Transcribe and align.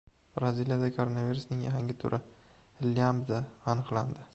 Braziliyada 0.37 0.89
koronavirusning 0.95 1.61
yangi 1.67 1.99
turi— 2.05 2.21
"lyambda" 2.91 3.49
aniqlandi 3.75 4.27